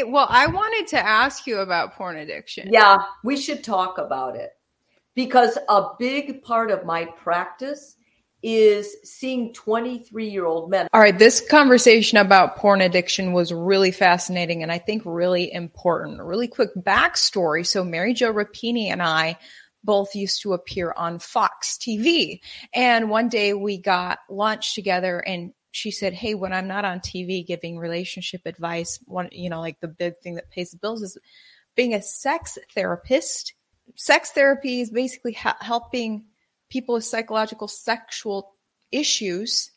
Okay, 0.00 0.10
well, 0.10 0.26
I 0.28 0.46
wanted 0.46 0.88
to 0.88 0.98
ask 0.98 1.46
you 1.46 1.58
about 1.58 1.94
porn 1.94 2.16
addiction. 2.16 2.68
Yeah, 2.72 2.98
we 3.22 3.36
should 3.36 3.62
talk 3.62 3.98
about 3.98 4.36
it 4.36 4.50
because 5.14 5.58
a 5.68 5.88
big 5.98 6.42
part 6.42 6.70
of 6.70 6.84
my 6.84 7.04
practice 7.04 7.96
is 8.42 8.96
seeing 9.04 9.52
23 9.52 10.28
year 10.28 10.46
old 10.46 10.70
men. 10.70 10.88
All 10.94 11.00
right, 11.00 11.18
this 11.18 11.46
conversation 11.46 12.16
about 12.16 12.56
porn 12.56 12.80
addiction 12.80 13.32
was 13.32 13.52
really 13.52 13.90
fascinating 13.90 14.62
and 14.62 14.72
I 14.72 14.78
think 14.78 15.02
really 15.04 15.52
important. 15.52 16.20
A 16.20 16.24
really 16.24 16.48
quick 16.48 16.70
backstory. 16.74 17.66
So, 17.66 17.84
Mary 17.84 18.14
Jo 18.14 18.32
Rapini 18.32 18.86
and 18.86 19.02
I 19.02 19.36
both 19.84 20.14
used 20.14 20.42
to 20.42 20.54
appear 20.54 20.92
on 20.96 21.18
Fox 21.18 21.76
TV. 21.76 22.40
And 22.74 23.10
one 23.10 23.28
day 23.28 23.52
we 23.54 23.78
got 23.78 24.18
lunch 24.28 24.74
together 24.74 25.18
and 25.18 25.52
she 25.70 25.90
said, 25.90 26.12
Hey, 26.12 26.34
when 26.34 26.52
I'm 26.52 26.68
not 26.68 26.84
on 26.84 27.00
TV 27.00 27.46
giving 27.46 27.78
relationship 27.78 28.42
advice, 28.44 28.98
one, 29.06 29.28
you 29.32 29.50
know, 29.50 29.60
like 29.60 29.80
the 29.80 29.88
big 29.88 30.18
thing 30.18 30.34
that 30.34 30.50
pays 30.50 30.70
the 30.70 30.78
bills 30.78 31.02
is 31.02 31.18
being 31.76 31.94
a 31.94 32.02
sex 32.02 32.58
therapist. 32.74 33.54
Sex 33.94 34.30
therapy 34.30 34.80
is 34.80 34.90
basically 34.90 35.32
ha- 35.32 35.56
helping 35.60 36.24
people 36.68 36.94
with 36.94 37.04
psychological 37.04 37.68
sexual 37.68 38.54
issues. 38.92 39.70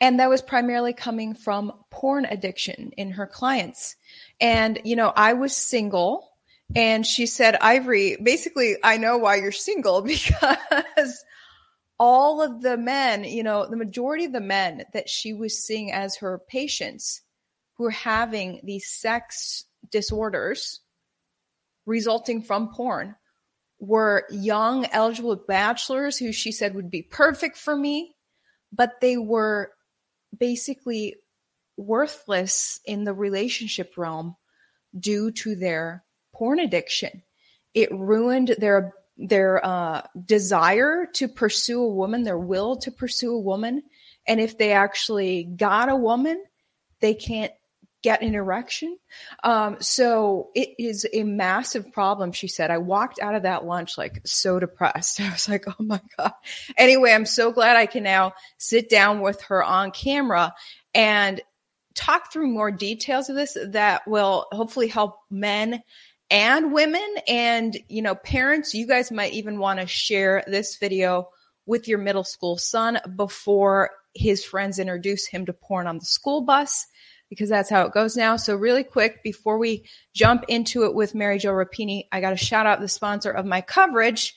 And 0.00 0.20
that 0.20 0.28
was 0.28 0.42
primarily 0.42 0.92
coming 0.92 1.34
from 1.34 1.72
porn 1.90 2.24
addiction 2.24 2.92
in 2.96 3.12
her 3.12 3.26
clients. 3.26 3.96
And, 4.40 4.80
you 4.84 4.96
know, 4.96 5.12
I 5.14 5.32
was 5.32 5.56
single 5.56 6.30
and 6.74 7.06
she 7.06 7.26
said, 7.26 7.56
Ivory, 7.60 8.16
basically, 8.22 8.76
I 8.82 8.96
know 8.96 9.18
why 9.18 9.36
you're 9.36 9.52
single 9.52 10.02
because 10.02 11.24
all 11.98 12.42
of 12.42 12.62
the 12.62 12.76
men, 12.76 13.24
you 13.24 13.42
know, 13.42 13.66
the 13.68 13.76
majority 13.76 14.24
of 14.24 14.32
the 14.32 14.40
men 14.40 14.84
that 14.92 15.08
she 15.08 15.32
was 15.32 15.64
seeing 15.64 15.92
as 15.92 16.16
her 16.16 16.40
patients 16.48 17.22
who 17.76 17.84
were 17.84 17.90
having 17.90 18.60
these 18.64 18.88
sex 18.88 19.64
disorders 19.90 20.80
resulting 21.86 22.42
from 22.42 22.72
porn 22.72 23.14
were 23.78 24.26
young 24.30 24.86
eligible 24.86 25.36
bachelors 25.36 26.16
who 26.16 26.32
she 26.32 26.50
said 26.50 26.74
would 26.74 26.90
be 26.90 27.02
perfect 27.02 27.56
for 27.56 27.76
me, 27.76 28.14
but 28.72 29.00
they 29.00 29.16
were 29.16 29.70
basically 30.36 31.16
worthless 31.76 32.80
in 32.84 33.04
the 33.04 33.14
relationship 33.14 33.92
realm 33.96 34.36
due 34.98 35.30
to 35.30 35.54
their 35.54 36.04
porn 36.34 36.58
addiction. 36.58 37.22
It 37.74 37.90
ruined 37.92 38.54
their 38.58 38.94
their 39.16 39.64
uh, 39.64 40.02
desire 40.24 41.06
to 41.14 41.28
pursue 41.28 41.82
a 41.82 41.92
woman, 41.92 42.22
their 42.22 42.38
will 42.38 42.76
to 42.78 42.90
pursue 42.90 43.34
a 43.34 43.40
woman, 43.40 43.82
and 44.26 44.40
if 44.40 44.58
they 44.58 44.72
actually 44.72 45.44
got 45.44 45.88
a 45.88 45.96
woman, 45.96 46.42
they 47.00 47.14
can't 47.14 47.52
get 48.04 48.20
an 48.20 48.34
erection. 48.34 48.98
Um, 49.42 49.78
so 49.80 50.50
it 50.54 50.74
is 50.78 51.06
a 51.14 51.22
massive 51.22 51.90
problem, 51.90 52.32
she 52.32 52.48
said. 52.48 52.70
I 52.70 52.76
walked 52.76 53.18
out 53.18 53.34
of 53.34 53.44
that 53.44 53.64
lunch 53.64 53.96
like 53.96 54.20
so 54.26 54.60
depressed. 54.60 55.20
I 55.22 55.30
was 55.30 55.48
like, 55.48 55.64
oh 55.66 55.82
my 55.82 56.00
God. 56.18 56.32
Anyway, 56.76 57.12
I'm 57.12 57.24
so 57.24 57.50
glad 57.50 57.76
I 57.76 57.86
can 57.86 58.02
now 58.02 58.34
sit 58.58 58.90
down 58.90 59.20
with 59.20 59.40
her 59.44 59.64
on 59.64 59.90
camera 59.90 60.52
and 60.94 61.40
talk 61.94 62.30
through 62.30 62.48
more 62.48 62.70
details 62.70 63.30
of 63.30 63.36
this 63.36 63.56
that 63.68 64.06
will 64.06 64.46
hopefully 64.52 64.88
help 64.88 65.16
men 65.30 65.82
and 66.30 66.72
women 66.72 67.06
and 67.28 67.76
you 67.88 68.02
know 68.02 68.14
parents 68.14 68.74
you 68.74 68.86
guys 68.86 69.12
might 69.12 69.32
even 69.32 69.58
want 69.58 69.80
to 69.80 69.86
share 69.86 70.42
this 70.46 70.76
video 70.78 71.28
with 71.66 71.88
your 71.88 71.98
middle 71.98 72.24
school 72.24 72.56
son 72.56 72.98
before 73.16 73.90
his 74.14 74.44
friends 74.44 74.78
introduce 74.78 75.26
him 75.26 75.46
to 75.46 75.52
porn 75.52 75.86
on 75.86 75.98
the 75.98 76.04
school 76.04 76.42
bus 76.42 76.86
because 77.28 77.48
that's 77.48 77.70
how 77.70 77.84
it 77.84 77.92
goes 77.92 78.16
now. 78.16 78.36
So, 78.36 78.54
really 78.54 78.84
quick, 78.84 79.22
before 79.22 79.58
we 79.58 79.84
jump 80.14 80.44
into 80.48 80.84
it 80.84 80.94
with 80.94 81.14
Mary 81.14 81.38
Jo 81.38 81.52
Rapini, 81.52 82.06
I 82.12 82.20
got 82.20 82.30
to 82.30 82.36
shout 82.36 82.66
out 82.66 82.80
the 82.80 82.88
sponsor 82.88 83.30
of 83.30 83.46
my 83.46 83.60
coverage. 83.60 84.34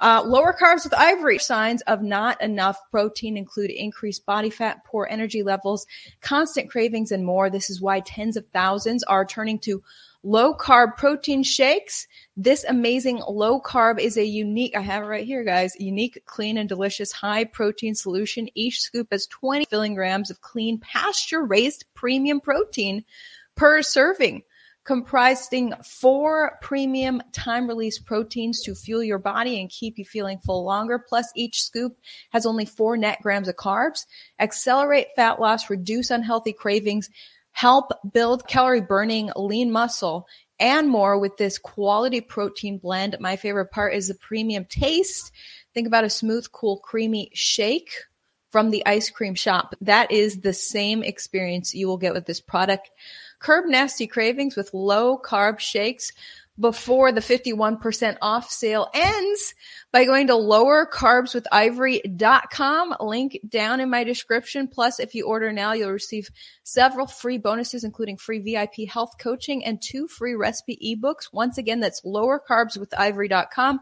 Uh, 0.00 0.22
lower 0.24 0.56
carbs 0.58 0.84
with 0.84 0.94
ivory 0.94 1.38
signs 1.38 1.82
of 1.82 2.02
not 2.02 2.40
enough 2.40 2.78
protein 2.92 3.36
include 3.36 3.70
increased 3.70 4.24
body 4.24 4.48
fat, 4.48 4.84
poor 4.84 5.08
energy 5.10 5.42
levels, 5.42 5.86
constant 6.20 6.70
cravings, 6.70 7.10
and 7.10 7.24
more. 7.24 7.50
This 7.50 7.68
is 7.68 7.80
why 7.80 8.00
tens 8.00 8.36
of 8.36 8.46
thousands 8.52 9.02
are 9.02 9.24
turning 9.24 9.58
to 9.60 9.82
low 10.22 10.54
carb 10.54 10.96
protein 10.96 11.42
shakes. 11.42 12.06
This 12.36 12.64
amazing 12.64 13.22
low 13.28 13.60
carb 13.60 14.00
is 14.00 14.16
a 14.16 14.24
unique, 14.24 14.76
I 14.76 14.80
have 14.80 15.02
it 15.04 15.06
right 15.06 15.26
here, 15.26 15.44
guys, 15.44 15.72
unique, 15.78 16.22
clean, 16.26 16.58
and 16.58 16.68
delicious 16.68 17.12
high 17.12 17.44
protein 17.44 17.94
solution. 17.94 18.48
Each 18.54 18.80
scoop 18.80 19.08
has 19.12 19.26
20 19.26 19.64
filling 19.66 19.94
grams 19.94 20.30
of 20.30 20.40
clean, 20.40 20.78
pasture 20.78 21.44
raised 21.44 21.84
premium 21.94 22.40
protein 22.40 23.04
per 23.56 23.82
serving 23.82 24.42
comprising 24.88 25.74
four 25.84 26.58
premium 26.62 27.20
time 27.32 27.68
release 27.68 27.98
proteins 27.98 28.62
to 28.62 28.74
fuel 28.74 29.02
your 29.02 29.18
body 29.18 29.60
and 29.60 29.68
keep 29.68 29.98
you 29.98 30.04
feeling 30.06 30.38
full 30.38 30.64
longer. 30.64 30.98
Plus, 30.98 31.30
each 31.36 31.62
scoop 31.62 31.98
has 32.30 32.46
only 32.46 32.64
four 32.64 32.96
net 32.96 33.18
grams 33.20 33.48
of 33.48 33.56
carbs. 33.56 34.06
Accelerate 34.40 35.08
fat 35.14 35.38
loss, 35.38 35.68
reduce 35.68 36.10
unhealthy 36.10 36.54
cravings, 36.54 37.10
help 37.58 37.90
build 38.12 38.46
calorie 38.46 38.80
burning 38.80 39.32
lean 39.34 39.68
muscle 39.68 40.28
and 40.60 40.88
more 40.88 41.18
with 41.18 41.36
this 41.38 41.58
quality 41.58 42.20
protein 42.20 42.78
blend. 42.78 43.16
My 43.18 43.34
favorite 43.34 43.72
part 43.72 43.94
is 43.94 44.06
the 44.06 44.14
premium 44.14 44.64
taste. 44.66 45.32
Think 45.74 45.88
about 45.88 46.04
a 46.04 46.08
smooth, 46.08 46.46
cool, 46.52 46.78
creamy 46.78 47.32
shake 47.34 47.90
from 48.52 48.70
the 48.70 48.86
ice 48.86 49.10
cream 49.10 49.34
shop. 49.34 49.74
That 49.80 50.12
is 50.12 50.40
the 50.40 50.52
same 50.52 51.02
experience 51.02 51.74
you 51.74 51.88
will 51.88 51.98
get 51.98 52.14
with 52.14 52.26
this 52.26 52.40
product. 52.40 52.92
Curb 53.40 53.64
nasty 53.66 54.06
cravings 54.06 54.54
with 54.54 54.72
low 54.72 55.18
carb 55.18 55.58
shakes 55.58 56.12
before 56.58 57.12
the 57.12 57.20
51% 57.20 58.16
off 58.20 58.50
sale 58.50 58.88
ends 58.92 59.54
by 59.92 60.04
going 60.04 60.26
to 60.26 60.32
lowercarbswithivory.com. 60.34 62.96
Link 63.00 63.38
down 63.48 63.80
in 63.80 63.88
my 63.90 64.04
description. 64.04 64.68
Plus, 64.68 65.00
if 65.00 65.14
you 65.14 65.26
order 65.26 65.52
now, 65.52 65.72
you'll 65.72 65.92
receive 65.92 66.28
several 66.64 67.06
free 67.06 67.38
bonuses, 67.38 67.84
including 67.84 68.16
free 68.16 68.40
VIP 68.40 68.88
health 68.88 69.12
coaching 69.18 69.64
and 69.64 69.80
two 69.80 70.08
free 70.08 70.34
recipe 70.34 70.76
ebooks. 70.82 71.32
Once 71.32 71.58
again, 71.58 71.78
that's 71.80 72.00
lowercarbswithivory.com. 72.02 73.80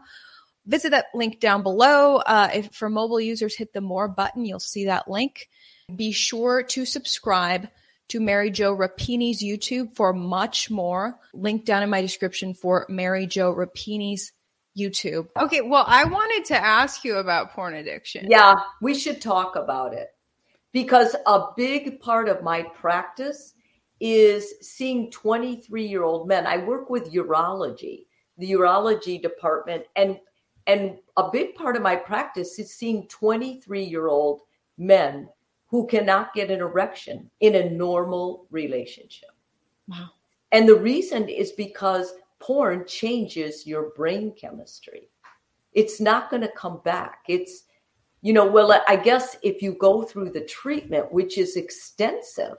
Visit 0.65 0.91
that 0.91 1.07
link 1.13 1.39
down 1.39 1.63
below. 1.63 2.17
Uh, 2.17 2.49
if 2.53 2.73
for 2.73 2.89
mobile 2.89 3.21
users, 3.21 3.55
hit 3.55 3.73
the 3.73 3.81
more 3.81 4.07
button. 4.07 4.45
You'll 4.45 4.59
see 4.59 4.85
that 4.85 5.09
link. 5.09 5.49
Be 5.95 6.11
sure 6.11 6.61
to 6.63 6.85
subscribe 6.85 7.69
to 8.09 8.19
Mary 8.19 8.49
Jo 8.49 8.75
Rapini's 8.75 9.43
YouTube 9.43 9.95
for 9.95 10.13
much 10.13 10.69
more. 10.69 11.19
Link 11.33 11.65
down 11.65 11.83
in 11.83 11.89
my 11.89 12.01
description 12.01 12.53
for 12.53 12.85
Mary 12.89 13.27
Jo 13.27 13.53
Rapini's 13.53 14.31
YouTube. 14.77 15.27
Okay, 15.39 15.61
well, 15.61 15.85
I 15.87 16.05
wanted 16.05 16.45
to 16.45 16.55
ask 16.55 17.03
you 17.03 17.15
about 17.17 17.51
porn 17.51 17.75
addiction. 17.75 18.27
Yeah, 18.29 18.55
we 18.81 18.93
should 18.93 19.21
talk 19.21 19.55
about 19.55 19.93
it 19.93 20.09
because 20.71 21.15
a 21.25 21.47
big 21.55 21.99
part 21.99 22.29
of 22.29 22.43
my 22.43 22.61
practice 22.61 23.53
is 23.99 24.53
seeing 24.61 25.09
23 25.11 25.85
year 25.85 26.03
old 26.03 26.27
men. 26.27 26.45
I 26.45 26.57
work 26.57 26.89
with 26.89 27.11
urology, 27.11 28.05
the 28.37 28.51
urology 28.51 29.21
department, 29.21 29.85
and 29.95 30.19
and 30.67 30.97
a 31.15 31.31
big 31.31 31.55
part 31.55 31.75
of 31.75 31.81
my 31.81 31.95
practice 31.95 32.59
is 32.59 32.75
seeing 32.75 33.07
23 33.07 33.83
year 33.83 34.07
old 34.07 34.41
men 34.77 35.27
who 35.67 35.85
cannot 35.87 36.33
get 36.33 36.49
an 36.49 36.61
erection 36.61 37.29
in 37.41 37.55
a 37.55 37.69
normal 37.69 38.47
relationship. 38.51 39.31
Wow. 39.87 40.09
And 40.51 40.67
the 40.67 40.75
reason 40.75 41.27
is 41.27 41.51
because 41.51 42.13
porn 42.39 42.85
changes 42.87 43.67
your 43.67 43.89
brain 43.89 44.33
chemistry. 44.39 45.09
It's 45.73 45.99
not 45.99 46.29
going 46.29 46.41
to 46.41 46.51
come 46.51 46.79
back. 46.85 47.19
It's, 47.27 47.63
you 48.21 48.33
know, 48.33 48.45
well, 48.45 48.81
I 48.87 48.95
guess 48.95 49.37
if 49.43 49.61
you 49.61 49.73
go 49.73 50.03
through 50.03 50.31
the 50.31 50.45
treatment, 50.45 51.11
which 51.11 51.37
is 51.37 51.55
extensive 51.55 52.55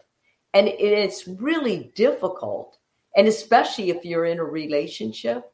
and 0.54 0.68
it's 0.68 1.26
really 1.26 1.92
difficult, 1.94 2.78
and 3.16 3.26
especially 3.26 3.90
if 3.90 4.04
you're 4.04 4.26
in 4.26 4.38
a 4.38 4.44
relationship, 4.44 5.50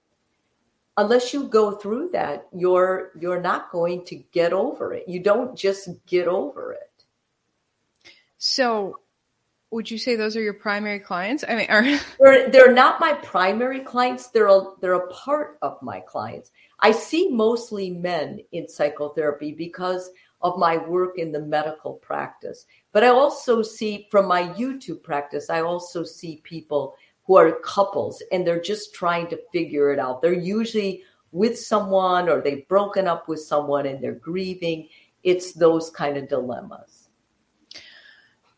unless 0.97 1.33
you 1.33 1.45
go 1.45 1.73
through 1.73 2.11
that, 2.13 2.47
you're 2.55 3.13
you're 3.19 3.41
not 3.41 3.73
going 3.73 4.05
to 4.07 4.17
get 4.33 4.53
over 4.53 4.95
it. 4.95 5.09
You 5.09 5.21
don't 5.21 5.57
just 5.57 5.89
get 6.07 6.29
over 6.29 6.73
it. 6.75 6.84
So, 8.47 8.99
would 9.71 9.91
you 9.91 9.97
say 9.97 10.17
those 10.17 10.37
are 10.37 10.43
your 10.43 10.53
primary 10.53 11.01
clients? 11.01 11.45
I 11.49 11.55
mean, 11.55 11.71
are 11.71 11.83
they're 12.21 12.51
they're 12.51 12.75
not 12.75 13.01
my 13.01 13.15
primary 13.15 13.81
clients. 13.81 14.27
They're 14.27 14.49
a 14.49 14.61
they're 14.83 14.93
a 14.93 15.09
part 15.09 15.57
of 15.63 15.81
my 15.81 16.01
clients. 16.01 16.51
I 16.81 16.93
see 16.93 17.31
mostly 17.31 17.89
men 17.89 18.41
in 18.53 18.69
psychotherapy 18.69 19.53
because 19.53 20.11
of 20.43 20.59
my 20.59 20.77
work 20.77 21.19
in 21.19 21.33
the 21.33 21.41
medical 21.41 21.95
practice. 21.95 22.67
But 22.93 23.03
I 23.03 23.09
also 23.09 23.63
see 23.63 24.09
from 24.11 24.29
my 24.29 24.43
YouTube 24.49 25.03
practice, 25.03 25.49
I 25.49 25.63
also 25.63 26.05
see 26.05 26.43
people 26.45 26.97
who 27.25 27.37
are 27.37 27.61
couples 27.61 28.23
and 28.31 28.47
they're 28.47 28.61
just 28.61 28.95
trying 28.95 29.29
to 29.29 29.41
figure 29.55 29.91
it 29.91 29.99
out. 29.99 30.21
They're 30.21 30.35
usually 30.35 31.03
with 31.33 31.59
someone 31.59 32.29
or 32.29 32.43
they've 32.43 32.69
broken 32.69 33.09
up 33.09 33.27
with 33.27 33.41
someone 33.41 33.87
and 33.87 34.05
they're 34.05 34.13
grieving. 34.13 34.91
It's 35.23 35.55
those 35.55 35.89
kind 35.89 36.19
of 36.19 36.29
dilemmas. 36.29 36.94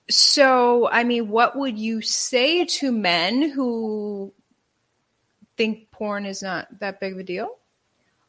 So, 0.09 0.89
I 0.89 1.05
mean, 1.05 1.29
what 1.29 1.57
would 1.57 1.79
you 1.79 2.01
say 2.01 2.65
to 2.65 2.93
men 2.93 3.51
who 3.51 4.33
think 5.57 5.91
porn 5.91 6.27
is 6.27 6.43
not 6.43 6.69
that 6.79 7.01
big 7.01 7.15
of 7.15 7.19
a 7.19 7.25
deal? 7.25 7.51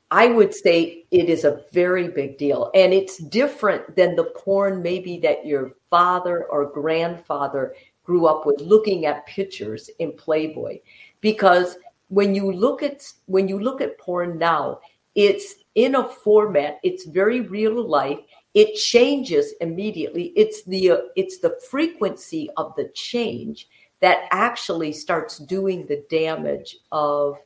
I 0.10 0.28
would 0.28 0.54
say 0.54 1.06
it 1.12 1.30
is 1.30 1.44
a 1.44 1.62
very 1.72 2.08
big 2.08 2.38
deal. 2.38 2.72
And 2.74 2.94
it's 2.94 3.18
different 3.18 3.96
than 3.96 4.16
the 4.16 4.24
porn 4.24 4.82
maybe 4.82 5.20
that 5.20 5.46
your 5.46 5.74
father 5.90 6.46
or 6.46 6.66
grandfather 6.66 7.76
grew 8.04 8.26
up 8.26 8.46
with 8.46 8.62
looking 8.62 9.06
at 9.06 9.26
pictures 9.28 9.90
in 10.00 10.14
Playboy. 10.14 10.80
Because 11.20 11.78
when 12.08 12.34
you 12.34 12.52
look 12.52 12.82
at 12.82 13.04
when 13.26 13.50
you 13.50 13.60
look 13.60 13.82
at 13.82 13.98
porn 13.98 14.38
now, 14.38 14.80
it's 15.18 15.56
in 15.76 15.96
a 15.96 16.08
format, 16.08 16.80
it's 16.84 17.04
very 17.06 17.42
real 17.42 17.86
life. 17.86 18.20
It 18.54 18.76
changes 18.76 19.54
immediately. 19.60 20.32
It's 20.36 20.64
the 20.64 20.92
uh, 20.92 20.98
it's 21.18 21.40
the 21.40 21.60
frequency 21.70 22.50
of 22.56 22.74
the 22.78 22.90
change 22.94 23.68
that 24.00 24.30
actually 24.32 24.94
starts 24.94 25.40
doing 25.40 25.86
the 25.86 26.06
damage 26.10 26.78
of 26.94 27.38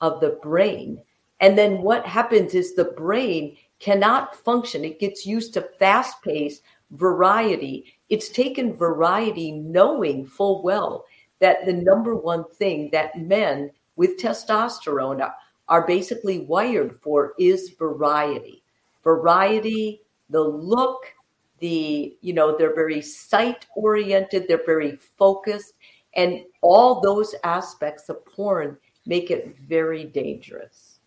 of 0.00 0.20
the 0.20 0.38
brain 0.42 1.02
and 1.40 1.56
then 1.56 1.82
what 1.82 2.04
happens 2.06 2.54
is 2.54 2.74
the 2.74 2.84
brain 2.96 3.56
cannot 3.78 4.34
function. 4.34 4.84
It 4.84 4.98
gets 4.98 5.24
used 5.24 5.54
to 5.54 5.68
fast 5.78 6.22
pace 6.22 6.60
variety. 6.90 7.94
It's 8.08 8.28
taken 8.28 8.74
variety 8.74 9.52
knowing 9.52 10.26
full 10.26 10.62
well 10.62 11.04
that 11.40 11.64
the 11.64 11.72
number 11.72 12.16
one 12.16 12.44
thing 12.44 12.90
that 12.92 13.18
men 13.18 13.70
with 13.94 14.18
testosterone 14.18 15.30
are, 15.68 15.86
basically 15.86 16.40
wired 16.40 16.96
for 16.96 17.34
is 17.38 17.70
variety. 17.78 18.62
Variety, 19.04 20.02
the 20.30 20.40
look, 20.40 21.14
the, 21.60 22.16
you 22.20 22.32
know, 22.32 22.56
they're 22.56 22.74
very 22.74 23.02
sight 23.02 23.66
oriented, 23.76 24.46
they're 24.48 24.64
very 24.64 24.96
focused, 24.96 25.74
and 26.14 26.42
all 26.62 27.00
those 27.00 27.34
aspects 27.44 28.08
of 28.08 28.24
porn 28.26 28.76
make 29.06 29.30
it 29.30 29.56
very 29.68 30.04
dangerous. 30.04 30.98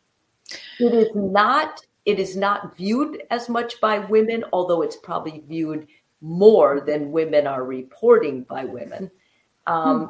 It 0.79 0.93
is 0.93 1.15
not 1.15 1.81
it 2.05 2.19
is 2.19 2.35
not 2.35 2.75
viewed 2.75 3.23
as 3.29 3.47
much 3.47 3.79
by 3.79 3.99
women, 3.99 4.43
although 4.53 4.81
it's 4.81 4.95
probably 4.95 5.43
viewed 5.47 5.87
more 6.21 6.81
than 6.81 7.11
women 7.11 7.47
are 7.47 7.63
reporting 7.63 8.43
by 8.43 8.65
women. 8.65 9.11
Um, 9.67 9.99
hmm. 9.99 10.05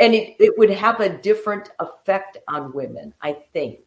And 0.00 0.14
it, 0.14 0.36
it 0.40 0.58
would 0.58 0.70
have 0.70 1.00
a 1.00 1.18
different 1.18 1.70
effect 1.78 2.38
on 2.48 2.72
women, 2.72 3.14
I 3.22 3.34
think, 3.52 3.80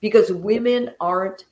because 0.00 0.32
women 0.32 0.90
aren't, 1.00 1.44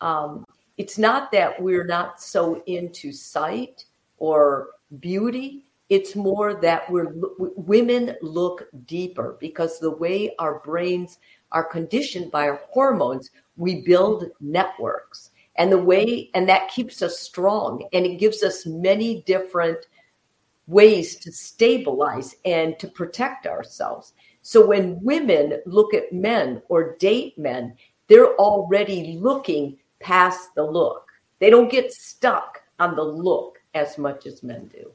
um, 0.00 0.44
it's 0.76 0.98
not 0.98 1.30
that 1.32 1.60
we're 1.60 1.86
not 1.86 2.20
so 2.20 2.62
into 2.66 3.12
sight 3.12 3.84
or 4.18 4.70
beauty. 5.00 5.64
It's 5.88 6.16
more 6.16 6.54
that 6.54 6.90
we're 6.90 7.12
women 7.38 8.16
look 8.22 8.66
deeper 8.86 9.36
because 9.40 9.78
the 9.78 9.90
way 9.90 10.34
our 10.38 10.60
brains 10.60 11.18
are 11.52 11.64
conditioned 11.64 12.30
by 12.30 12.48
our 12.48 12.60
hormones, 12.70 13.30
we 13.56 13.82
build 13.82 14.24
networks 14.40 15.30
and 15.56 15.70
the 15.70 15.78
way 15.78 16.30
and 16.34 16.48
that 16.48 16.68
keeps 16.68 17.02
us 17.02 17.18
strong 17.18 17.86
and 17.92 18.04
it 18.04 18.18
gives 18.18 18.42
us 18.42 18.66
many 18.66 19.22
different 19.22 19.78
ways 20.66 21.16
to 21.16 21.30
stabilize 21.30 22.36
and 22.44 22.78
to 22.78 22.88
protect 22.88 23.46
ourselves 23.46 24.14
so 24.42 24.64
when 24.66 24.98
women 25.02 25.60
look 25.66 25.94
at 25.94 26.12
men 26.12 26.60
or 26.68 26.96
date 26.96 27.38
men 27.38 27.74
they're 28.08 28.34
already 28.36 29.18
looking 29.20 29.76
past 30.00 30.54
the 30.54 30.62
look 30.62 31.08
they 31.38 31.50
don't 31.50 31.70
get 31.70 31.92
stuck 31.92 32.62
on 32.78 32.94
the 32.96 33.02
look 33.02 33.60
as 33.74 33.98
much 33.98 34.26
as 34.26 34.42
men 34.42 34.70
do 34.74 34.90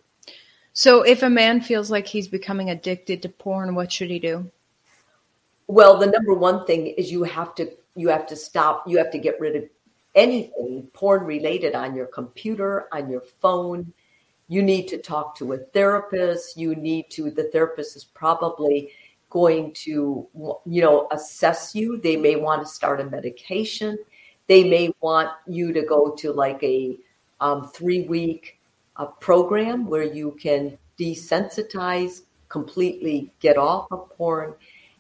so 0.74 1.02
if 1.02 1.24
a 1.24 1.30
man 1.30 1.60
feels 1.60 1.90
like 1.90 2.08
he's 2.08 2.28
becoming 2.28 2.70
addicted 2.70 3.22
to 3.22 3.30
porn 3.30 3.76
what 3.76 3.92
should 3.92 4.10
he 4.10 4.20
do 4.20 4.50
well 5.68 5.98
the 5.98 6.06
number 6.06 6.34
one 6.34 6.66
thing 6.66 6.88
is 6.88 7.12
you 7.12 7.24
have 7.24 7.56
to 7.56 7.70
you 8.00 8.08
have 8.08 8.28
to 8.28 8.36
stop, 8.36 8.88
you 8.88 8.98
have 8.98 9.12
to 9.12 9.18
get 9.18 9.40
rid 9.40 9.56
of 9.58 9.70
anything 10.16 10.90
porn 10.94 11.24
related 11.24 11.76
on 11.76 11.96
your 11.96 12.06
computer, 12.06 12.88
on 12.94 13.10
your 13.10 13.22
phone. 13.42 13.92
You 14.48 14.64
need 14.64 14.88
to 14.88 14.98
talk 14.98 15.36
to 15.38 15.54
a 15.54 15.58
therapist. 15.58 16.58
You 16.58 16.76
need 16.76 17.10
to, 17.12 17.30
the 17.30 17.50
therapist 17.52 17.98
is 17.98 18.06
probably 18.06 18.92
going 19.30 19.74
to, 19.74 20.28
you 20.66 20.82
know, 20.82 21.08
assess 21.12 21.76
you. 21.76 21.98
They 21.98 22.16
may 22.16 22.36
want 22.36 22.62
to 22.62 22.68
start 22.68 23.00
a 23.00 23.06
medication. 23.06 23.98
They 24.48 24.64
may 24.64 24.92
want 25.02 25.30
you 25.48 25.72
to 25.74 25.84
go 25.84 26.16
to 26.18 26.32
like 26.32 26.62
a 26.64 26.98
um, 27.40 27.70
three 27.70 28.02
week 28.04 28.60
uh, 28.98 29.06
program 29.06 29.86
where 29.86 30.04
you 30.04 30.38
can 30.42 30.78
desensitize, 31.00 32.22
completely 32.50 33.32
get 33.40 33.58
off 33.58 33.88
of 33.92 34.10
porn. 34.18 34.56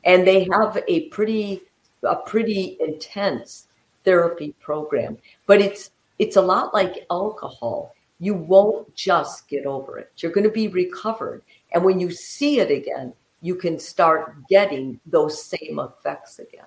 And 0.06 0.26
they 0.26 0.48
have 0.52 0.82
a 0.88 1.10
pretty 1.10 1.64
a 2.04 2.16
pretty 2.16 2.78
intense 2.80 3.68
therapy 4.06 4.56
program. 4.60 5.18
But 5.46 5.62
it's 5.62 5.92
it's 6.20 6.36
a 6.36 6.42
lot 6.42 6.74
like 6.74 7.06
alcohol. 7.10 7.96
You 8.20 8.34
won't 8.34 8.94
just 8.96 9.48
get 9.48 9.66
over 9.66 9.98
it. 9.98 10.12
You're 10.18 10.32
going 10.32 10.44
to 10.44 10.52
be 10.52 10.68
recovered. 10.68 11.42
And 11.72 11.84
when 11.84 12.00
you 12.00 12.12
see 12.12 12.60
it 12.60 12.70
again, 12.70 13.14
you 13.42 13.56
can 13.56 13.80
start 13.80 14.36
getting 14.50 15.00
those 15.06 15.44
same 15.44 15.80
effects 15.80 16.40
again. 16.40 16.66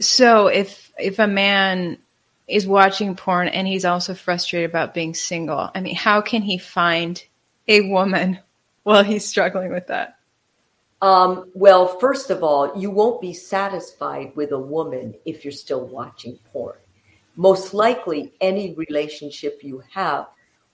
So 0.00 0.46
if 0.46 0.90
if 0.98 1.18
a 1.18 1.26
man 1.26 1.98
is 2.48 2.66
watching 2.66 3.14
porn 3.14 3.48
and 3.48 3.66
he's 3.66 3.84
also 3.84 4.14
frustrated 4.14 4.68
about 4.68 4.94
being 4.94 5.14
single, 5.14 5.70
I 5.74 5.80
mean, 5.80 5.94
how 5.94 6.20
can 6.20 6.42
he 6.42 6.58
find 6.58 7.22
a 7.68 7.82
woman 7.82 8.38
while 8.82 9.04
he's 9.04 9.26
struggling 9.26 9.72
with 9.72 9.86
that? 9.88 10.16
Um, 11.02 11.50
well, 11.54 11.98
first 11.98 12.30
of 12.30 12.42
all, 12.42 12.78
you 12.78 12.90
won't 12.90 13.22
be 13.22 13.32
satisfied 13.32 14.32
with 14.36 14.52
a 14.52 14.58
woman 14.58 15.14
if 15.24 15.44
you're 15.44 15.52
still 15.52 15.86
watching 15.86 16.38
porn. 16.52 16.76
Most 17.36 17.72
likely, 17.72 18.32
any 18.40 18.74
relationship 18.74 19.60
you 19.62 19.82
have 19.90 20.26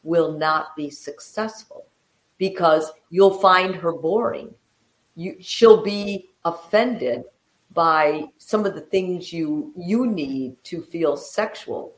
will 0.02 0.32
not 0.32 0.74
be 0.74 0.90
successful 0.90 1.86
because 2.38 2.90
you'll 3.10 3.38
find 3.38 3.74
her 3.74 3.92
boring. 3.92 4.54
You, 5.14 5.36
she'll 5.40 5.82
be 5.82 6.30
offended 6.44 7.24
by 7.72 8.24
some 8.38 8.64
of 8.64 8.74
the 8.74 8.80
things 8.80 9.32
you 9.32 9.72
you 9.76 10.06
need 10.06 10.56
to 10.64 10.82
feel 10.82 11.16
sexual. 11.16 11.94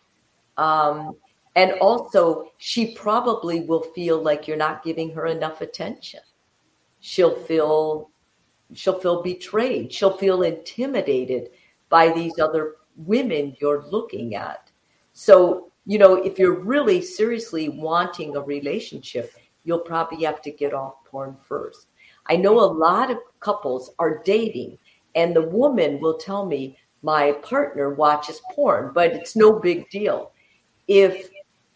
Um, 0.56 1.16
and 1.56 1.72
also, 1.80 2.52
she 2.58 2.94
probably 2.94 3.60
will 3.60 3.82
feel 3.82 4.22
like 4.22 4.46
you're 4.46 4.56
not 4.56 4.84
giving 4.84 5.12
her 5.14 5.26
enough 5.26 5.60
attention. 5.60 6.20
She'll 7.00 7.34
feel 7.34 8.10
she'll 8.74 9.00
feel 9.00 9.22
betrayed. 9.22 9.92
She'll 9.92 10.16
feel 10.16 10.42
intimidated 10.42 11.50
by 11.88 12.12
these 12.12 12.38
other 12.38 12.76
women 12.96 13.56
you're 13.60 13.84
looking 13.90 14.34
at. 14.34 14.70
So, 15.14 15.72
you 15.86 15.98
know, 15.98 16.14
if 16.14 16.38
you're 16.38 16.60
really 16.60 17.00
seriously 17.00 17.68
wanting 17.68 18.36
a 18.36 18.40
relationship, 18.40 19.32
you'll 19.68 19.78
probably 19.78 20.24
have 20.24 20.40
to 20.40 20.50
get 20.50 20.72
off 20.72 21.04
porn 21.04 21.36
first. 21.46 21.88
I 22.26 22.36
know 22.36 22.58
a 22.58 22.74
lot 22.88 23.10
of 23.10 23.18
couples 23.40 23.90
are 23.98 24.22
dating, 24.24 24.78
and 25.14 25.36
the 25.36 25.42
woman 25.42 26.00
will 26.00 26.16
tell 26.16 26.46
me, 26.46 26.78
my 27.02 27.32
partner 27.42 27.92
watches 27.92 28.40
porn, 28.52 28.92
but 28.94 29.12
it's 29.12 29.36
no 29.36 29.52
big 29.52 29.88
deal. 29.90 30.32
If 30.88 31.28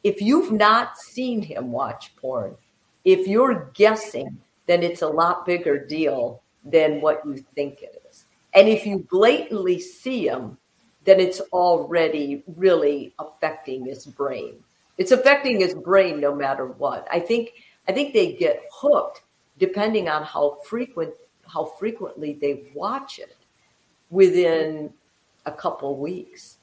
if 0.03 0.23
you've 0.23 0.51
not 0.51 0.99
seen 0.99 1.43
him 1.43 1.71
watch 1.71 2.17
porn, 2.17 2.57
if 3.05 3.29
you're 3.29 3.71
guessing, 3.75 4.39
then 4.67 4.83
it's 4.83 5.03
a 5.03 5.09
lot 5.09 5.45
bigger 5.45 5.79
deal 5.79 6.43
than 6.65 7.01
what 7.03 7.21
you 7.27 7.37
think 7.55 7.83
it 7.83 8.03
is. 8.11 8.25
And 8.55 8.69
if 8.69 8.87
you 8.87 9.07
blatantly 9.11 9.79
see 9.79 10.27
him, 10.27 10.57
then 11.05 11.21
it's 11.21 11.41
already 11.53 12.43
really 12.57 13.13
affecting 13.19 13.85
his 13.85 14.07
brain. 14.07 14.55
It's 14.99 15.13
affecting 15.13 15.61
his 15.61 15.75
brain 15.75 16.21
no 16.21 16.35
matter 16.35 16.67
what. 16.67 17.07
I 17.11 17.21
think 17.21 17.51
I 17.89 17.93
think 17.93 18.13
they 18.13 18.35
get 18.35 18.63
hooked 18.73 19.23
depending 19.59 20.09
on 20.09 20.23
how 20.23 20.59
frequent 20.65 21.15
how 21.47 21.65
frequently 21.65 22.33
they 22.35 22.65
watch 22.75 23.19
it 23.19 23.37
within 24.11 24.93
a 25.47 25.53
couple 25.53 25.99
weeks. 25.99 26.59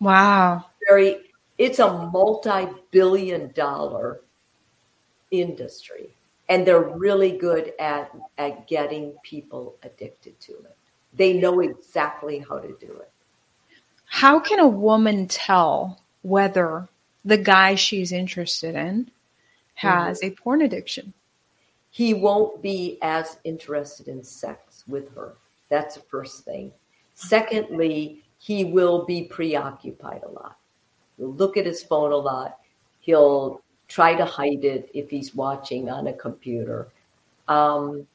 Wow. 0.00 0.66
Very 0.88 1.18
it's 1.56 1.78
a 1.78 2.08
multi-billion 2.12 3.52
dollar 3.52 4.20
industry 5.30 6.10
and 6.48 6.66
they're 6.66 6.80
really 6.80 7.36
good 7.38 7.72
at 7.78 8.10
at 8.38 8.66
getting 8.66 9.14
people 9.22 9.76
addicted 9.82 10.38
to 10.40 10.52
it. 10.52 10.76
They 11.14 11.34
know 11.34 11.60
exactly 11.60 12.44
how 12.46 12.58
to 12.58 12.76
do 12.80 12.92
it. 12.92 13.10
How 14.06 14.38
can 14.38 14.58
a 14.58 14.68
woman 14.68 15.26
tell 15.26 16.00
whether 16.22 16.88
the 17.24 17.38
guy 17.38 17.74
she's 17.74 18.12
interested 18.12 18.74
in 18.74 19.10
has 19.74 20.20
mm-hmm. 20.20 20.32
a 20.32 20.36
porn 20.36 20.62
addiction? 20.62 21.12
He 21.90 22.14
won't 22.14 22.60
be 22.62 22.98
as 23.02 23.38
interested 23.44 24.08
in 24.08 24.24
sex 24.24 24.84
with 24.88 25.14
her. 25.14 25.34
That's 25.68 25.94
the 25.94 26.02
first 26.02 26.44
thing. 26.44 26.72
Secondly, 27.14 28.22
he 28.38 28.64
will 28.64 29.04
be 29.04 29.24
preoccupied 29.24 30.22
a 30.24 30.30
lot. 30.30 30.56
He'll 31.16 31.32
look 31.32 31.56
at 31.56 31.66
his 31.66 31.82
phone 31.82 32.12
a 32.12 32.16
lot. 32.16 32.58
He'll 33.00 33.62
try 33.88 34.14
to 34.14 34.24
hide 34.24 34.64
it 34.64 34.90
if 34.92 35.08
he's 35.10 35.34
watching 35.34 35.88
on 35.88 36.08
a 36.08 36.12
computer. 36.12 36.88
Um, 37.48 38.06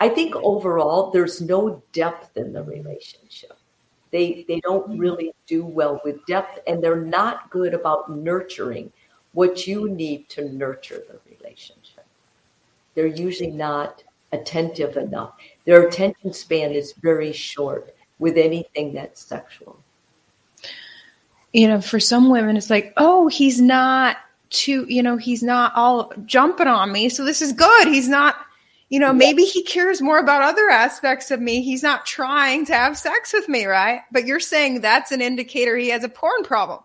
I 0.00 0.08
think 0.08 0.34
overall, 0.36 1.10
there's 1.10 1.40
no 1.40 1.82
depth 1.92 2.36
in 2.36 2.52
the 2.52 2.62
relationship. 2.62 3.56
They, 4.10 4.44
they 4.48 4.60
don't 4.60 4.98
really 4.98 5.32
do 5.46 5.64
well 5.64 6.00
with 6.04 6.24
depth, 6.26 6.58
and 6.66 6.82
they're 6.82 6.96
not 7.00 7.50
good 7.50 7.74
about 7.74 8.10
nurturing 8.10 8.92
what 9.34 9.66
you 9.66 9.88
need 9.88 10.28
to 10.30 10.48
nurture 10.52 11.02
the 11.08 11.18
relationship. 11.30 12.06
They're 12.94 13.06
usually 13.06 13.50
not 13.50 14.02
attentive 14.32 14.96
enough. 14.96 15.36
Their 15.64 15.86
attention 15.86 16.32
span 16.32 16.72
is 16.72 16.92
very 16.92 17.32
short 17.32 17.94
with 18.18 18.36
anything 18.36 18.94
that's 18.94 19.22
sexual. 19.22 19.78
You 21.52 21.68
know, 21.68 21.80
for 21.80 22.00
some 22.00 22.30
women, 22.30 22.56
it's 22.56 22.70
like, 22.70 22.92
oh, 22.96 23.28
he's 23.28 23.60
not 23.60 24.16
too, 24.50 24.86
you 24.88 25.02
know, 25.02 25.16
he's 25.16 25.42
not 25.42 25.72
all 25.74 26.12
jumping 26.24 26.66
on 26.66 26.92
me. 26.92 27.08
So 27.08 27.24
this 27.24 27.42
is 27.42 27.52
good. 27.52 27.88
He's 27.88 28.08
not, 28.08 28.36
you 28.88 29.00
know, 29.00 29.12
maybe 29.12 29.44
he 29.44 29.62
cares 29.62 30.00
more 30.00 30.18
about 30.18 30.42
other 30.42 30.68
aspects 30.68 31.30
of 31.30 31.40
me. 31.40 31.62
He's 31.62 31.82
not 31.82 32.06
trying 32.06 32.66
to 32.66 32.74
have 32.74 32.98
sex 32.98 33.32
with 33.32 33.48
me, 33.48 33.66
right? 33.66 34.02
But 34.12 34.26
you're 34.26 34.40
saying 34.40 34.80
that's 34.80 35.12
an 35.12 35.20
indicator 35.20 35.76
he 35.76 35.88
has 35.88 36.04
a 36.04 36.08
porn 36.08 36.44
problem. 36.44 36.80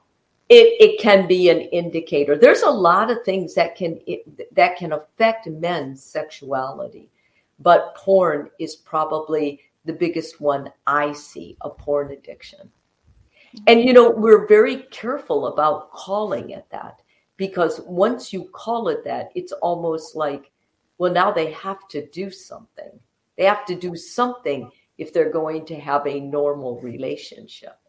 It, 0.49 0.81
it 0.81 0.99
can 0.99 1.27
be 1.27 1.49
an 1.49 1.61
indicator. 1.61 2.35
There's 2.35 2.63
a 2.63 2.69
lot 2.69 3.11
of 3.11 3.23
things 3.23 3.53
that 3.53 3.75
can 3.75 3.99
it, 4.07 4.55
that 4.55 4.77
can 4.77 4.93
affect 4.93 5.47
men's 5.47 6.03
sexuality, 6.03 7.09
but 7.59 7.95
porn 7.95 8.49
is 8.57 8.75
probably 8.75 9.61
the 9.85 9.93
biggest 9.93 10.41
one 10.41 10.71
I 10.87 11.13
see 11.13 11.55
a 11.61 11.69
porn 11.69 12.11
addiction. 12.11 12.71
And 13.67 13.83
you 13.83 13.93
know, 13.93 14.09
we're 14.09 14.47
very 14.47 14.83
careful 14.91 15.47
about 15.47 15.91
calling 15.91 16.51
it 16.51 16.65
that 16.71 17.01
because 17.37 17.79
once 17.81 18.33
you 18.33 18.49
call 18.51 18.89
it 18.89 19.03
that, 19.05 19.29
it's 19.33 19.53
almost 19.53 20.15
like, 20.15 20.51
well, 20.97 21.11
now 21.11 21.31
they 21.31 21.51
have 21.53 21.87
to 21.87 22.05
do 22.07 22.29
something. 22.29 22.91
They 23.37 23.45
have 23.45 23.65
to 23.67 23.75
do 23.75 23.95
something 23.95 24.69
if 24.97 25.13
they're 25.13 25.31
going 25.31 25.65
to 25.67 25.79
have 25.79 26.05
a 26.05 26.19
normal 26.19 26.79
relationship. 26.81 27.79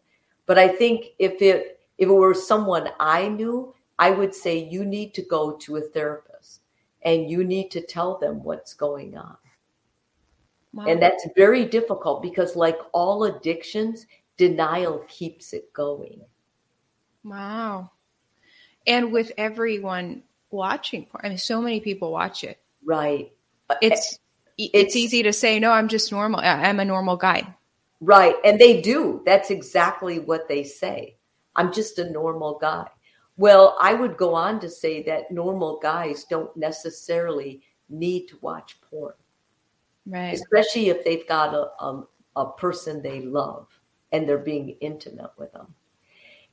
But 0.47 0.59
I 0.59 0.69
think 0.69 1.07
if 1.19 1.43
it 1.43 1.80
if 2.01 2.09
it 2.09 2.13
were 2.13 2.35
someone 2.35 2.89
I 2.99 3.29
knew, 3.29 3.73
I 3.99 4.11
would 4.11 4.35
say 4.35 4.69
you 4.69 4.85
need 4.85 5.15
to 5.15 5.23
go 5.23 5.53
to 5.59 5.77
a 5.77 5.83
therapist 5.83 6.63
and 7.03 7.31
you 7.31 7.45
need 7.45 7.71
to 7.73 7.83
tell 7.83 8.19
them 8.19 8.43
what's 8.43 8.75
going 8.75 9.17
on. 9.17 9.37
Wow. 10.73 10.87
And 10.87 11.03
that's 11.03 11.29
very 11.37 11.67
difficult 11.67 12.23
because, 12.23 12.57
like 12.57 12.79
all 12.93 13.25
addictions, 13.25 14.07
denial 14.37 15.05
keeps 15.09 15.53
it 15.53 15.73
going. 15.73 16.23
Wow. 17.23 17.91
And 18.87 19.13
with 19.13 19.33
everyone 19.37 20.23
watching, 20.51 21.07
I 21.23 21.29
mean, 21.29 21.39
so 21.39 21.61
many 21.61 21.81
people 21.81 22.13
watch 22.13 22.45
it. 22.45 22.59
Right. 22.85 23.33
It's 23.83 24.19
it's, 24.57 24.71
it's 24.75 24.97
easy 24.97 25.23
to 25.25 25.33
say, 25.33 25.59
no, 25.59 25.71
I'm 25.73 25.89
just 25.89 26.13
normal. 26.13 26.41
I'm 26.41 26.81
a 26.81 26.85
normal 26.85 27.17
guy. 27.17 27.55
Right. 28.01 28.37
And 28.45 28.59
they 28.59 28.81
do. 28.81 29.23
That's 29.27 29.51
exactly 29.51 30.19
what 30.19 30.49
they 30.49 30.65
say. 30.65 31.17
I'm 31.57 31.73
just 31.73 31.99
a 31.99 32.11
normal 32.11 32.59
guy. 32.59 32.87
Well, 33.37 33.77
I 33.81 33.95
would 33.95 34.17
go 34.17 34.35
on 34.35 34.61
to 34.61 34.69
say 34.69 35.03
that 35.05 35.31
normal 35.31 35.79
guys 35.79 36.25
don't 36.25 36.55
necessarily 36.57 37.63
need 37.89 38.27
to 38.29 38.39
watch 38.41 38.79
porn. 38.83 39.15
Right. 40.07 40.35
Especially 40.35 40.89
if 40.89 41.05
they've 41.05 41.27
got 41.27 41.55
a, 41.55 41.71
a, 41.83 42.07
a 42.37 42.53
person 42.53 43.03
they 43.03 43.23
love 43.23 43.69
and 44.13 44.29
they're 44.29 44.39
being 44.39 44.77
intimate 44.81 45.31
with 45.39 45.53
them. 45.53 45.75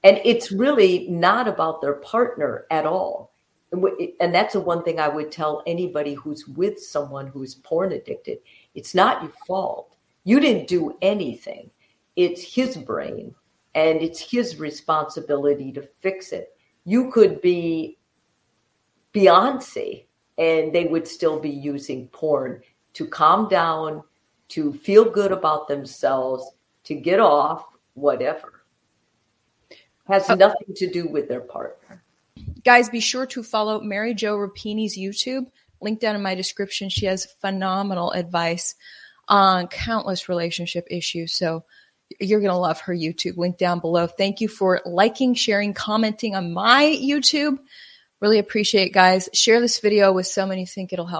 And 0.03 0.21
it's 0.23 0.51
really 0.51 1.07
not 1.09 1.47
about 1.47 1.81
their 1.81 1.95
partner 1.95 2.65
at 2.71 2.85
all. 2.85 3.33
And 3.71 4.33
that's 4.33 4.53
the 4.53 4.61
one 4.61 4.83
thing 4.83 4.99
I 4.99 5.09
would 5.09 5.31
tell 5.31 5.63
anybody 5.67 6.13
who's 6.13 6.47
with 6.47 6.79
someone 6.79 7.27
who's 7.27 7.55
porn 7.55 7.91
addicted. 7.91 8.39
It's 8.75 8.95
not 8.95 9.23
your 9.23 9.33
fault. 9.45 9.95
You 10.23 10.39
didn't 10.39 10.67
do 10.67 10.95
anything. 11.01 11.69
It's 12.15 12.41
his 12.41 12.77
brain 12.77 13.35
and 13.77 14.01
it's 14.01 14.19
his 14.19 14.57
responsibility 14.57 15.72
to 15.72 15.88
fix 16.00 16.31
it. 16.31 16.57
You 16.84 17.12
could 17.12 17.41
be 17.41 18.00
Beyonce 19.13 20.05
and 20.39 20.74
they 20.74 20.86
would 20.86 21.07
still 21.07 21.39
be 21.39 21.51
using 21.51 22.07
porn 22.07 22.62
to 22.93 23.05
calm 23.05 23.48
down, 23.48 24.01
to 24.50 24.74
feel 24.74 25.05
good 25.05 25.31
about 25.31 25.67
themselves, 25.67 26.50
to 26.86 26.96
get 26.96 27.19
off, 27.19 27.65
whatever. 27.93 28.63
Has 30.07 30.27
uh, 30.27 30.34
nothing 30.34 30.74
to 30.75 30.89
do 30.89 31.07
with 31.07 31.27
their 31.27 31.41
partner. 31.41 32.01
Guys, 32.63 32.89
be 32.89 33.00
sure 33.00 33.27
to 33.27 33.43
follow 33.43 33.79
Mary 33.79 34.15
Jo 34.15 34.38
Rapini's 34.38 34.98
YouTube. 34.98 35.51
Link 35.81 36.00
down 36.00 36.15
in 36.15 36.24
my 36.24 36.34
description. 36.34 36.89
She 36.89 37.05
has 37.05 37.25
phenomenal 37.25 38.10
advice 38.10 38.74
on 39.27 39.67
countless 39.67 40.27
relationship 40.27 40.88
issues. 40.89 41.34
So 41.34 41.63
you're 42.19 42.39
going 42.39 42.51
to 42.51 42.57
love 42.57 42.81
her 42.81 42.93
YouTube. 42.93 43.37
Link 43.37 43.57
down 43.57 43.79
below. 43.79 44.07
Thank 44.07 44.41
you 44.41 44.47
for 44.47 44.81
liking, 44.85 45.33
sharing, 45.33 45.73
commenting 45.73 46.35
on 46.35 46.53
my 46.53 46.83
YouTube. 47.01 47.57
Really 48.19 48.39
appreciate 48.39 48.93
guys. 48.93 49.29
Share 49.33 49.59
this 49.59 49.79
video 49.79 50.11
with 50.11 50.27
someone 50.27 50.57
you 50.57 50.65
think 50.65 50.91
it'll 50.93 51.05
help. 51.05 51.15